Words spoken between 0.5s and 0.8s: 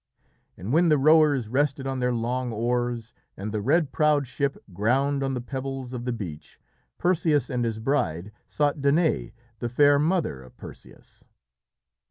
And